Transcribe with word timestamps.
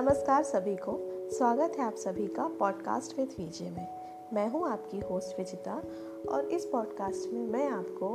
नमस्कार 0.00 0.42
सभी 0.42 0.74
को। 0.76 0.92
स्वागत 1.30 1.72
है 1.78 1.84
आप 1.84 1.94
सभी 1.94 2.26
का 2.26 2.46
पॉडकास्ट 2.58 3.18
विद 3.18 3.34
विजय 3.38 3.70
में। 3.70 3.88
मैं 4.32 4.48
हूँ 4.48 4.68
आपकी 4.68 5.00
होस्ट 5.00 5.38
विजिता 5.38 5.74
और 6.28 6.44
इस 6.44 6.64
पॉडकास्ट 6.64 7.32
में 7.32 7.40
मैं 7.40 7.68
आपको 7.68 8.08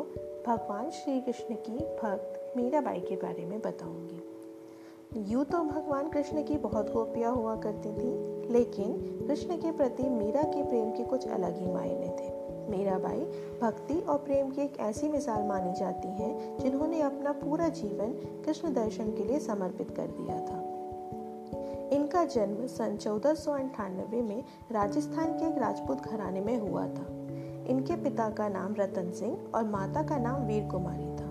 भगवान 0.47 0.89
श्री 0.89 1.21
कृष्ण 1.21 1.55
की 1.55 1.77
भक्त 2.01 2.57
मीराबाई 2.57 2.99
के 2.99 3.15
बारे 3.15 3.45
में 3.45 3.61
बताऊँगी। 3.61 5.31
यूँ 5.31 5.45
तो 5.45 5.63
भगवान 5.63 6.09
कृष्ण 6.09 6.43
की 6.43 6.57
बहुत 6.57 6.91
गोपियाँ 6.93 7.35
हुआ 7.35 7.55
करती 7.55 7.89
थी, 7.89 8.49
लेकिन 8.53 8.97
कृष्ण 9.27 9.57
के 9.57 9.71
प्रति 9.71 10.09
मीरा 10.09 10.43
के 10.43 10.63
प्रेम 10.63 10.91
के 10.91 11.03
कुछ 11.03 11.27
अलग 11.27 11.61
ही 11.61 11.71
मायने 11.73 12.09
थे। 12.09 12.33
मीराबाई 12.69 13.25
भक्ति 13.61 13.99
और 13.99 14.17
प्रेम 14.17 14.51
की 14.51 14.61
एक 14.61 14.79
ऐसी 14.79 15.07
मिसाल 15.07 15.43
मानी 15.43 15.73
जाती 15.73 16.07
हैं 16.07 16.57
जिन्होंने 16.57 17.01
अपना 17.01 17.31
पूरा 17.31 17.67
जीवन 17.67 18.13
कृष्ण 18.45 18.73
दर्शन 18.73 19.11
के 19.11 19.23
लिए 19.23 19.39
समर्पित 19.39 19.91
कर 19.91 20.07
दिया 20.07 20.45
था। 20.47 20.74
इनका 21.93 22.25
जन्म 22.25 22.67
सन 22.67 22.97
चौदह 22.97 23.33
में 24.21 24.43
राजस्थान 24.71 25.25
के 25.25 25.47
एक 25.47 25.57
राजपूत 25.57 26.01
घराने 26.01 26.41
में 26.41 26.69
हुआ 26.69 26.87
था। 26.87 27.07
इनके 27.69 27.95
पिता 27.95 28.29
का 28.29 28.49
नाम 28.49 28.75
रतन 28.79 29.11
सिंह 29.11 29.37
और 29.55 29.63
माता 29.63 30.03
का 30.03 30.17
नाम 30.17 30.41
वीर 30.41 30.63
कुमारी 30.63 31.15
था। 31.15 31.25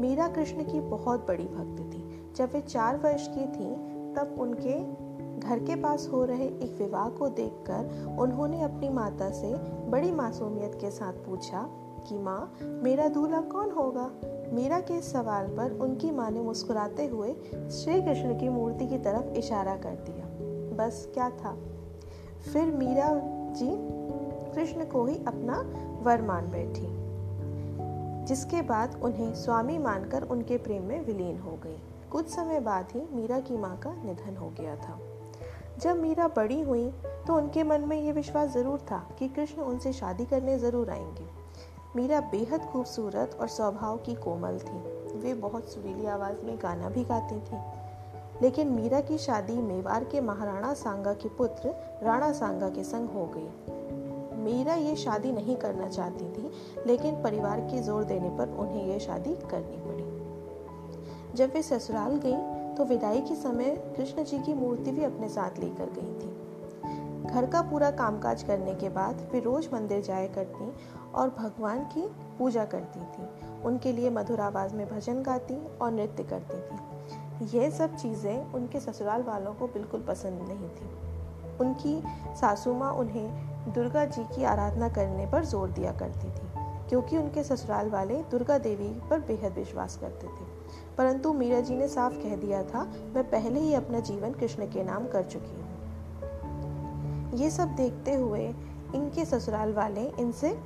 मीरा 0.00 0.28
कृष्ण 0.28 0.64
की 0.64 0.80
बहुत 0.80 1.28
बड़ी 1.28 1.44
भक्त 1.44 1.82
थी। 1.94 2.32
जब 2.36 2.52
वे 2.52 2.60
चार 2.60 2.96
वर्ष 2.96 3.28
की 3.28 3.46
थी, 3.46 3.74
तब 4.14 4.36
उनके 4.38 5.10
घर 5.40 5.58
के 5.58 5.76
पास 5.76 6.08
हो 6.12 6.24
रहे 6.24 6.46
एक 6.46 6.76
विवाह 6.78 7.08
को 7.08 7.28
देखकर 7.28 8.16
उन्होंने 8.18 8.62
अपनी 8.62 8.88
माता 8.88 9.30
से 9.30 9.54
बड़ी 9.90 10.12
मासूमियत 10.12 10.74
के 10.74 10.90
साथ 10.90 11.12
पूछा 11.12 11.70
कि 12.00 12.18
माँ, 12.18 12.52
मेरा 12.82 13.08
दूल्हा 13.08 13.40
कौन 13.40 13.70
होगा? 13.70 14.10
मीरा 14.52 14.80
के 14.80 15.00
सवाल 15.00 15.46
पर 15.46 15.72
उनकी 15.80 16.10
माँ 16.10 16.30
ने 16.30 16.40
मुस्कुराते 16.40 17.06
हुए 17.06 17.32
श्री 17.72 18.00
कृष्ण 18.02 18.38
की 18.38 18.48
मूर्ति 18.48 18.86
की 18.86 18.98
तरफ़ 18.98 19.34
इशारा 19.34 19.76
कर 19.76 19.94
दिया। 20.08 20.26
बस 20.76 21.06
क्या 21.14 21.28
था? 21.30 21.56
फिर 22.52 22.66
मीरा 22.66 23.08
जी 23.52 23.70
कृष्ण 24.54 24.84
को 24.84 25.04
ही 25.06 25.16
अपना 25.18 25.60
वर 26.02 26.22
मान 26.22 26.50
बैठी, 26.50 26.86
जिसके 28.26 28.62
बाद 28.62 29.00
उन्हें 29.02 29.34
स्वामी 29.34 29.78
मानकर 29.78 30.22
उनके 30.22 30.56
प्रेम 30.58 30.82
में 30.82 31.00
विलीन 31.06 31.38
हो 31.38 31.58
गई। 31.64 31.76
कुछ 32.10 32.28
समय 32.28 32.60
बाद 32.60 32.88
ही 32.92 33.06
मीरा 33.12 33.38
की 33.40 33.56
माँ 33.56 33.76
का 33.78 33.92
निधन 34.04 34.36
हो 34.36 34.48
गया 34.50 34.76
था। 34.76 34.98
जब 35.78 35.96
मीरा 35.96 36.26
बड़ी 36.28 36.60
हुई 36.60 36.88
तो 37.26 37.34
उनके 37.34 37.62
मन 37.62 37.80
में 37.80 37.96
ये 38.02 38.12
विश्वास 38.12 38.50
ज़रूर 38.50 38.78
था 38.80 38.98
कि 39.18 39.28
कृष्ण 39.28 39.62
उनसे 39.62 39.92
शादी 39.92 40.24
करने 40.24 40.58
ज़रूर 40.58 40.90
आएँगे। 40.90 41.39
मीरा 41.96 42.20
बेहद 42.20 42.60
खूबसूरत 42.60 43.38
और 43.40 43.48
स्वभाव 43.48 43.96
की 43.96 44.14
कोमल 44.14 44.58
थी। 44.58 44.78
वे 45.18 45.34
बहुत 45.34 45.68
सुरीली 45.68 46.06
आवाज़ 46.06 46.44
में 46.44 46.58
गाना 46.62 46.88
भी 46.88 47.04
गाती 47.04 47.40
थी। 47.40 47.56
लेकिन 48.42 48.68
मीरा 48.68 49.00
की 49.00 49.18
शादी 49.18 49.52
मेवाड़ 49.52 50.04
के 50.04 50.20
महाराणा 50.20 50.74
सांगा 50.74 51.12
के 51.12 51.28
पुत्र 51.28 51.74
राणा 52.02 52.32
सांगा 52.32 52.68
के 52.68 52.84
संग 52.84 53.08
हो 53.08 53.26
गई। 53.36 53.48
मीरा 54.36 54.74
ये 54.74 54.96
शादी 54.96 55.32
नहीं 55.32 55.56
करना 55.56 55.88
चाहती 55.88 56.24
थी, 56.24 56.50
लेकिन 56.86 57.22
परिवार 57.22 57.60
के 57.60 57.82
ज़ोर 57.82 58.04
देने 58.04 58.30
पर 58.30 58.48
उन्हें 58.48 58.86
यह 58.86 58.98
शादी 58.98 59.34
करनी 59.34 59.76
पड़ी। 59.76 61.36
जब 61.36 61.52
वे 61.52 61.62
ससुराल 61.62 62.16
गई 62.26 62.36
तो 62.74 62.84
विदाई 62.84 63.20
के 63.20 63.34
समय 63.34 63.94
कृष्ण 63.96 64.24
जी 64.24 64.38
की 64.38 64.54
मूर्ति 64.54 64.90
भी 64.90 65.04
अपने 65.04 65.28
साथ 65.28 65.58
लेकर 65.58 65.84
गई 65.84 66.14
थी। 66.20 66.49
घर 67.30 67.46
का 67.46 67.60
पूरा 67.62 67.90
कामकाज 67.90 68.42
करने 68.42 68.74
के 68.74 68.88
बाद 68.88 69.28
वे 69.32 69.40
रोज 69.40 69.68
मंदिर 69.72 70.00
जाया 70.02 70.26
करती 70.26 70.72
और 71.12 71.28
भगवान 71.30 71.84
की 71.84 72.06
पूजा 72.38 72.64
करती 72.64 73.00
थी। 73.00 73.28
उनके 73.64 73.92
लिए 73.92 74.10
मधुर 74.10 74.40
आवाज़ 74.40 74.74
में 74.74 74.86
भजन 74.88 75.22
गाती 75.22 75.58
और 75.76 75.92
नृत्य 75.92 76.24
करती 76.24 76.60
थी। 76.60 77.58
यह 77.58 77.70
सब 77.70 77.96
चीज़ें 77.96 78.52
उनके 78.52 78.80
ससुराल 78.80 79.22
वालों 79.22 79.54
को 79.54 79.66
बिल्कुल 79.66 80.00
पसंद 80.00 80.48
नहीं 80.48 80.68
थी। 80.70 80.90
उनकी 81.60 82.02
सासू 82.36 82.74
माँ 82.74 82.92
उन्हें 82.92 83.72
दुर्गा 83.72 84.04
जी 84.04 84.24
की 84.26 84.44
आराधना 84.44 84.88
करने 84.88 85.26
पर 85.26 85.44
ज़ोर 85.44 85.70
दिया 85.70 85.92
करती 85.92 86.28
थी, 86.28 86.48
क्योंकि 86.88 87.16
उनके 87.18 87.42
ससुराल 87.42 87.90
वाले 87.90 88.22
दुर्गा 88.30 88.58
देवी 88.58 88.88
पर 89.10 89.20
बेहद 89.20 89.52
विश्वास 89.52 89.96
करते 89.96 90.26
थे। 90.26 90.48
परंतु 90.98 91.32
मीरा 91.32 91.60
जी 91.60 91.76
ने 91.76 91.88
साफ़ 91.88 92.14
कह 92.14 92.36
दिया 92.36 92.62
था, 92.64 92.84
मैं 93.14 93.28
पहले 93.30 93.60
ही 93.60 93.74
अपना 93.74 94.00
जीवन 94.00 94.32
कृष्ण 94.32 94.66
के 94.66 94.84
नाम 94.84 95.06
कर 95.08 95.22
चुकी 95.24 95.60
हूँ। 95.60 95.69
ये 97.34 97.50
सब 97.50 97.68
देखते 97.68 98.14
हुए 98.14 98.46
इनके 98.94 99.24
ससुराल 99.24 99.72
वाले 99.72 100.06
इनसे 100.20 100.58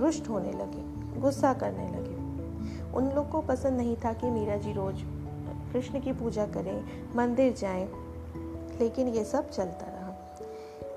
रुष्ट 0.00 0.28
होने 0.28 0.52
लगे 0.52 1.20
गुस्सा 1.20 1.52
करने 1.54 1.88
लगे। 1.88 2.92
उन 2.92 3.10
लोग 3.10 3.30
को 3.30 3.40
पसंद 3.40 3.76
नहीं 3.76 3.96
था 3.96 4.12
कि 4.12 4.30
मीरा 4.30 4.56
जी 4.56 4.72
रोज 4.72 5.02
कृष्ण 5.72 6.00
की 6.00 6.12
पूजा 6.12 6.46
करें 6.46 6.84
मंदिर 7.16 7.52
जाएँ, 7.52 7.88
लेकिन 8.80 9.08
ये 9.08 9.24
सब 9.24 9.50
चलता 9.50 9.86
रहा। 9.86 10.14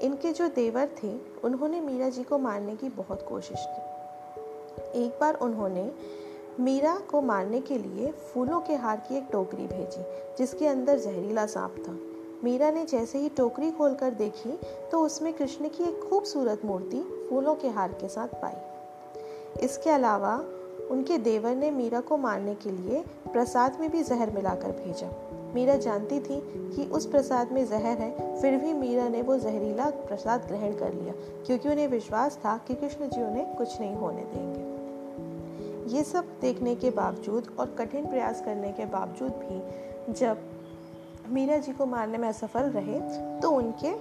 इनके 0.02 0.32
जो 0.32 0.48
देवर 0.48 0.90
थे 1.04 1.16
उन्होंने 1.44 1.82
मीरा 1.82 2.10
जी 2.10 2.24
को 2.24 2.38
मारने 2.38 2.76
की 2.76 2.90
बहुत 2.90 3.26
कोशिश 3.30 3.66
की। 3.68 5.06
एक 5.06 5.18
बार 5.22 5.34
उन्होंने 5.34 5.92
मीरा 6.60 6.98
को 7.12 7.22
मारने 7.22 7.62
के 7.62 7.78
लिए 7.78 8.12
फूलों 8.12 8.62
के 8.62 8.76
हार 8.76 8.98
की 8.98 9.18
एक 9.18 9.28
टोकरी 9.32 9.68
भेजी 9.68 10.04
जिसके 10.38 10.68
अंदर 10.68 11.00
जहरीला 11.00 11.46
सांप 11.46 11.76
था। 11.88 11.98
मीरा 12.44 12.72
ने 12.72 12.86
जैसे 12.86 13.20
ही 13.20 13.30
टोकरी 13.30 13.72
खोलकर 13.72 14.10
देखी 14.10 14.60
तो 14.92 15.00
उसमें 15.00 15.34
कृष्ण 15.34 15.68
की 15.68 15.84
एक 15.84 16.00
खूबसूरत 16.10 16.66
मूर्ति 16.66 17.28
फूलों 17.30 17.56
के 17.56 17.68
हार 17.68 17.92
के 17.92 18.08
साथ 18.08 18.28
पाई। 18.28 19.64
इसके 19.66 19.90
अलावा, 19.90 20.36
उनके 20.92 21.18
देवर 21.18 21.56
ने 21.56 21.72
मीरा 21.72 22.00
को 22.00 22.18
मारने 22.18 22.56
के 22.56 22.72
लिए 22.72 23.04
प्रसाद 23.34 23.80
में 23.80 23.90
भी 23.92 24.04
जहर 24.04 24.30
मिलाकर 24.30 24.72
भेजा। 24.72 25.10
मीरा 25.56 25.76
जानती 25.76 26.20
थी 26.20 26.40
कि 26.76 26.86
उस 26.86 27.06
प्रसाद 27.06 27.52
में 27.52 27.66
जहर 27.66 27.98
है, 27.98 28.42
फिर 28.42 28.58
भी 28.58 28.74
मीरा 28.74 29.08
ने 29.08 29.22
वो 29.22 29.38
जहरीला 29.38 29.90
प्रसाद 29.90 30.46
ग्रहण 30.48 30.76
कर 30.76 30.94
लिया, 30.94 31.14
क्योंकि 31.46 31.70
उन्हें 31.70 31.88
विश्वास 31.88 32.38
था 32.38 32.58
कि 32.58 32.74
कृष्ण 32.74 33.10
जी 33.10 33.22
उन्हें 33.22 33.56
कुछ 33.56 33.80
नहीं 33.80 33.96
होने 33.96 34.22
देंगे। 34.22 35.96
ये 35.98 36.04
सब 36.04 36.26
देखने 36.42 36.76
के 36.76 36.90
बावजूद 36.90 37.48
और 37.60 37.76
कठिन 37.80 38.06
प्रयास 38.06 38.42
करने 38.46 38.72
के 38.72 38.86
बावजूद 38.86 39.32
भी, 39.32 40.14
जब 40.14 40.38
मीरा 41.30 41.58
जी 41.58 41.72
को 41.72 41.86
मारने 41.86 42.18
में 42.18 42.28
असफल 42.30 42.70
रहे 42.70 43.00
तो 43.40 43.52
उनके 43.52 43.92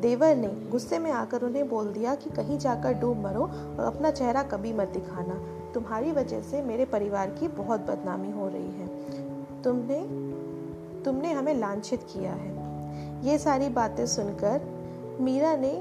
देवर 0.00 0.36
ने 0.36 0.48
गुस्से 0.70 0.98
में 0.98 1.10
आकर 1.10 1.42
उन्हें 1.42 1.68
बोल 1.68 1.92
दिया 1.92 2.14
कि 2.14 2.30
कहीं 2.30 2.58
जाकर 2.58 2.92
डूब 2.92 3.20
मरो 3.20 3.42
और 3.42 3.84
अपना 3.86 4.10
चेहरा 4.10 4.42
कभी 4.42 4.72
मत 4.72 4.88
दिखाना। 4.88 5.34
तुम्हारी 5.74 6.12
वजह 6.12 6.42
से 6.42 6.62
मेरे 6.62 6.84
परिवार 6.84 7.30
की 7.30 7.48
बहुत 7.48 7.80
बदनामी 7.80 8.30
हो 8.30 8.48
रही 8.48 8.70
है। 8.70 9.62
तुमने 9.62 10.00
तुमने 11.04 11.32
हमें 11.32 11.54
लांछित 11.54 12.06
किया 12.12 12.32
है। 12.32 13.24
ये 13.26 13.38
सारी 13.38 13.68
बातें 13.68 14.06
सुनकर 14.06 14.60
मीरा 15.20 15.56
ने 15.56 15.72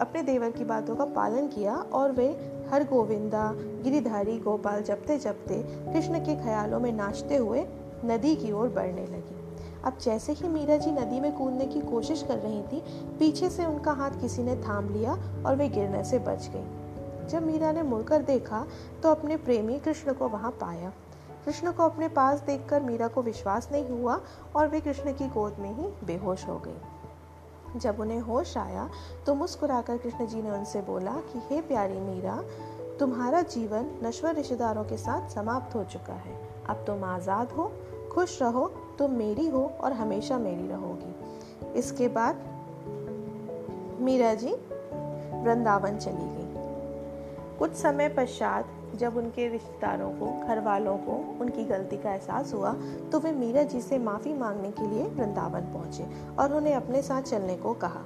अपने 0.00 0.22
देवर 0.22 0.50
की 0.50 0.64
बातों 0.64 0.96
का 0.96 1.04
पालन 1.04 1.48
किया 1.48 1.74
और 1.74 2.12
वे 2.12 2.28
हर 2.70 2.84
गोविंदा 2.84 3.52
गिरिधारी, 3.56 4.38
गोपाल 4.38 4.82
जपते 4.82 5.18
जपते 5.18 5.62
कृष्ण 5.92 6.18
के 6.18 6.36
ख्यालों 6.36 6.80
में 6.80 6.92
नाचते 6.92 7.36
हुए 7.36 7.66
नदी 8.04 8.36
की 8.36 8.52
ओर 8.52 8.68
बढ़ने 8.68 9.06
लगी। 9.06 9.39
अब 9.84 9.98
जैसे 9.98 10.32
ही 10.32 10.48
मीरा 10.48 10.76
जी 10.76 10.90
नदी 10.90 11.20
में 11.20 11.32
कूदने 11.32 11.66
की 11.66 11.80
कोशिश 11.80 12.22
कर 12.22 12.38
रही 12.38 12.62
थी, 12.62 12.82
पीछे 13.18 13.50
से 13.50 13.66
उनका 13.66 13.92
हाथ 13.92 14.20
किसी 14.20 14.42
ने 14.42 14.56
थाम 14.56 14.88
लिया 14.88 15.12
और 15.46 15.56
वे 15.56 15.68
गिरने 15.68 16.04
से 16.04 16.18
बच 16.18 16.48
गई। 16.54 17.26
जब 17.28 17.46
मीरा 17.46 17.72
ने 17.72 17.82
मुड़कर 17.82 18.22
देखा 18.22 18.66
तो 19.02 19.10
अपने 19.10 19.36
प्रेमी 19.36 19.78
कृष्ण 19.78 20.12
को 20.12 20.28
वहाँ 20.28 20.50
पाया। 20.50 20.92
कृष्ण 21.44 21.72
को 21.72 21.82
अपने 21.82 22.08
पास 22.08 22.40
देखकर 22.40 22.82
मीरा 22.82 23.08
को 23.08 23.22
विश्वास 23.22 23.68
नहीं 23.72 23.88
हुआ 23.90 24.20
और 24.56 24.68
वे 24.68 24.80
कृष्ण 24.80 25.12
की 25.12 25.28
गोद 25.28 25.56
में 25.58 25.70
ही 25.74 25.86
बेहोश 26.06 26.46
हो 26.48 26.58
गई। 26.58 27.78
जब 27.78 28.00
उन्हें 28.00 28.20
होश 28.20 28.56
आया 28.56 28.88
तो 29.26 29.34
मुस्कुराकर 29.34 29.96
कृष्ण 29.96 30.26
जी 30.26 30.42
ने 30.42 30.50
उनसे 30.50 30.80
बोला 30.82 31.12
कि, 31.22 31.38
हे 31.50 31.60
प्यारी 31.60 32.00
मीरा, 32.00 32.42
तुम्हारा 33.00 33.42
जीवन 33.42 33.90
नश्वर 34.02 34.34
रिश्तेदारों 34.34 34.84
के 34.84 34.96
साथ 34.96 35.28
समाप्त 35.28 35.74
हो 35.74 35.84
चुका 35.84 36.14
है। 36.14 36.34
अब 36.68 36.84
तुम 36.86 37.04
आज़ाद 37.04 37.52
हो 37.52 37.70
खुश 38.12 38.40
रहो, 38.42 38.66
तुम 38.98 39.10
मेरी 39.10 39.46
हो 39.48 39.64
और 39.80 39.92
हमेशा 39.92 40.38
मेरी 40.38 40.66
रहोगी। 40.68 41.78
इसके 41.78 42.08
बाद 42.08 42.42
मीरा 44.00 44.34
जी 44.34 44.54
वृंदावन 45.34 45.98
चली 45.98 46.28
गई। 46.28 47.58
कुछ 47.58 47.74
समय 47.74 48.08
पश्चात 48.08 48.68
जब 48.96 49.16
उनके 49.16 49.48
रिश्तेदारों 49.48 50.10
को 50.10 50.26
घर 50.46 50.60
वालों 50.60 50.96
को 50.98 51.16
उनकी 51.40 51.64
गलती 51.64 51.96
का 51.96 52.12
एहसास 52.12 52.52
हुआ 52.54 52.72
तो 53.12 53.18
वे 53.18 53.32
मीरा 53.32 53.62
जी 53.62 53.80
से 53.80 53.98
माफ़ी 53.98 54.32
मांगने 54.34 54.70
के 54.70 54.86
लिए 54.86 55.06
वृंदावन 55.08 55.72
पहुँचे 55.72 56.06
और 56.38 56.54
उन्हें 56.54 56.74
अपने 56.74 57.02
साथ 57.02 57.22
चलने 57.22 57.56
को 57.56 57.74
कहा। 57.74 58.04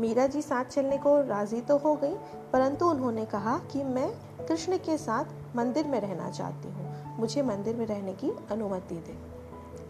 मीरा 0.00 0.26
जी 0.26 0.42
साथ 0.42 0.64
चलने 0.64 0.98
को 0.98 1.20
राज़ी 1.20 1.60
तो 1.60 1.76
हो 1.76 1.94
गई, 1.94 2.14
परंतु 2.52 2.86
उन्होंने 2.86 3.24
कहा 3.26 3.58
कि 3.72 3.82
मैं 3.84 4.10
कृष्ण 4.48 4.76
के 4.78 4.96
साथ 4.98 5.56
मंदिर 5.56 5.86
में 5.86 6.00
रहना 6.00 6.30
चाहती 6.30 6.68
हूँ। 6.68 6.87
मुझे 7.18 7.42
मंदिर 7.42 7.76
में 7.76 7.86
रहने 7.86 8.12
की 8.12 8.30
अनुमति 8.50 8.94
दे। 8.94 9.38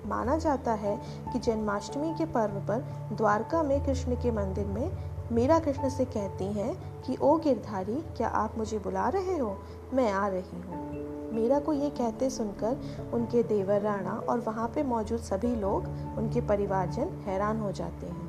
माना 0.08 0.36
जाता 0.36 0.72
है 0.72 1.00
कि 1.32 1.38
जन्माष्टमी 1.38 2.14
के 2.14 2.25
पर्व 2.25 2.54
पर 2.54 2.78
द्वारका 3.12 3.62
में 3.62 3.84
कृष्ण 3.84 4.14
के 4.14 4.30
मंदिर 4.30 4.66
में 4.66 5.08
मीरा 5.32 5.58
कृष्ण 5.58 5.88
से 5.88 6.04
कहती 6.04 6.44
हैं 6.44 7.02
कि, 7.02 7.16
ओ 7.16 7.38
गिरधारी, 7.38 8.04
क्या 8.16 8.28
आप 8.28 8.58
मुझे 8.58 8.78
बुला 8.78 9.08
रहे 9.08 9.38
हो? 9.38 9.58
मैं 9.94 10.12
आ 10.12 10.28
रही 10.28 10.60
हूँ। 10.60 11.08
मीरा 11.32 11.60
को 11.60 11.72
ये 11.72 11.90
कहते 11.90 12.30
सुनकर 12.30 12.78
उनके 13.12 13.42
देवर 13.42 13.80
राणा 13.80 14.12
और 14.28 14.40
वहाँ 14.40 14.69
पे 14.69 14.82
मौजूद 14.82 15.20
सभी 15.20 15.56
लोग, 15.56 15.84
उनके 16.19 16.40
परिवारजन 16.40 17.22
हैरान 17.26 17.60
हो 17.60 17.72
जाते 17.72 18.06
हैं। 18.06 18.27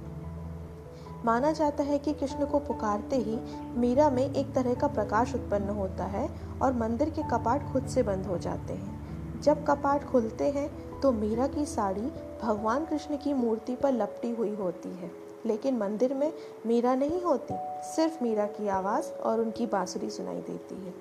माना 1.25 1.51
जाता 1.51 1.83
है 1.83 1.99
कि 1.99 2.13
कृष्ण 2.13 2.45
को 2.45 2.59
पुकारते 2.59 3.15
ही 3.15 3.39
मीरा 3.79 4.09
में 4.09 4.33
एक 4.33 4.53
तरह 4.53 4.73
का 4.73 4.87
प्रकाश 4.87 5.35
उत्पन्न 5.35 5.69
होता 5.69 6.03
है 6.03 6.29
और 6.61 6.73
मंदिर 6.73 7.09
के 7.09 7.21
कपाट 7.23 7.73
खुद 7.73 7.87
से 7.87 8.03
बंद 8.03 8.25
हो 8.25 8.37
जाते 8.37 8.73
हैं। 8.73 8.99
जब 9.41 9.65
कपाट 9.65 10.03
खुलते 10.03 10.49
हैं 10.49 10.99
तो 11.01 11.11
मीरा 11.11 11.47
की 11.47 11.65
साड़ी 11.65 12.11
भगवान 12.43 12.85
कृष्ण 12.85 13.17
की 13.17 13.33
मूर्ति 13.33 13.75
पर 13.75 13.91
लपटी 13.91 14.31
हुई 14.31 14.55
होती 14.55 14.89
है। 14.89 15.11
लेकिन 15.45 15.77
मंदिर 15.77 16.13
में 16.13 16.33
मीरा 16.65 16.95
नहीं 16.95 17.21
होती, 17.21 17.53
सिर्फ़ 17.95 18.23
मीरा 18.23 18.45
की 18.45 18.67
आवाज़ 18.67 19.11
और 19.11 19.39
उनकी 19.39 19.65
बांसुरी 19.65 20.09
सुनाई 20.09 20.41
देती 20.41 20.75
है। 20.75 20.93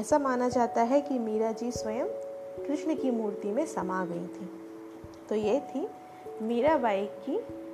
ऐसा 0.00 0.18
माना 0.18 0.48
जाता 0.48 0.82
है 0.82 1.00
कि 1.00 1.18
मीरा 1.18 1.52
जी 1.52 1.70
स्वयं 1.70 2.06
कृष्ण 2.66 2.94
की 2.94 3.10
मूर्ति 3.10 3.48
में 3.48 3.66
समा 3.66 4.04
गई 4.04 4.26
थी। 4.26 4.50
तो 5.28 5.34
ये 5.34 5.60
थी 5.60 5.80
मीरा 5.80 6.42
मीराबाई 6.42 7.06
की 7.06 7.67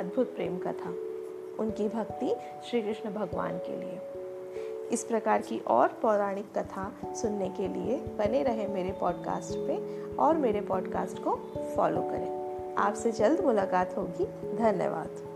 अद्भुत 0.00 0.34
प्रेम 0.34 0.58
कथा, 0.58 0.90
उनकी 1.58 1.88
भक्ति 1.88 2.36
श्री 2.70 2.82
कृष्ण 2.82 3.10
भगवान 3.10 3.58
के 3.58 3.80
लिए। 3.80 4.00
इस 4.92 5.04
प्रकार 5.04 5.42
की 5.42 5.58
और 5.58 5.88
पौराणिक 5.88 6.58
कथा 6.58 6.92
सुनने 7.14 7.48
के 7.48 7.68
लिए 7.68 7.96
बने 7.96 8.42
रहे 8.42 8.66
मेरे 8.66 8.92
पॉडकास्ट 8.92 9.54
पे 9.54 10.06
और 10.16 10.36
मेरे 10.36 10.60
पॉडकास्ट 10.60 11.18
को 11.18 11.36
फॉलो 11.76 12.02
करें। 12.02 12.74
आपसे 12.74 13.12
जल्द 13.12 13.40
मुलाकात 13.40 13.96
होगी। 13.96 14.56
धन्यवाद। 14.56 15.29